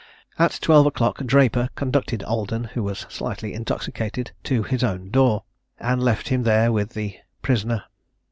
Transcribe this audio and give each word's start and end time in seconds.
At 0.39 0.57
twelve 0.63 0.87
o'clock 0.87 1.23
Draper 1.23 1.69
conducted 1.75 2.23
Alden, 2.23 2.63
who 2.63 2.81
was 2.81 3.05
slightly 3.07 3.53
intoxicated, 3.53 4.31
to 4.45 4.63
his 4.63 4.83
own 4.83 5.11
door, 5.11 5.43
and 5.79 6.01
left 6.01 6.29
him 6.29 6.41
there 6.41 6.71
with 6.71 6.95
the 6.95 7.17
prisoner. 7.43 7.83